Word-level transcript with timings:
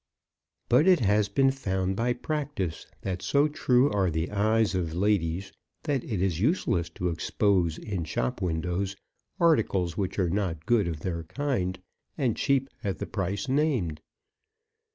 But 0.67 0.87
it 0.87 1.01
has 1.01 1.29
been 1.29 1.51
found 1.51 1.95
by 1.95 2.13
practice 2.13 2.87
that 3.01 3.21
so 3.21 3.47
true 3.47 3.87
are 3.91 4.09
the 4.09 4.31
eyes 4.31 4.73
of 4.73 4.95
ladies 4.95 5.51
that 5.83 6.03
it 6.03 6.23
is 6.23 6.39
useless 6.41 6.89
to 6.95 7.09
expose 7.09 7.77
in 7.77 8.05
shop 8.05 8.41
windows 8.41 8.95
articles 9.39 9.97
which 9.97 10.17
are 10.17 10.31
not 10.31 10.65
good 10.65 10.87
of 10.87 11.01
their 11.01 11.25
kind, 11.25 11.77
and 12.17 12.35
cheap 12.35 12.67
at 12.83 12.97
the 12.97 13.05
price 13.05 13.47
named. 13.47 14.01